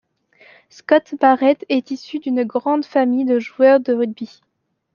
Scott 0.71 1.13
Barrett 1.19 1.63
est 1.69 1.91
issu 1.91 2.17
d'une 2.17 2.43
grande 2.43 2.85
famille 2.85 3.23
de 3.23 3.37
joueurs 3.37 3.79
de 3.79 3.93
rugby. 3.93 4.41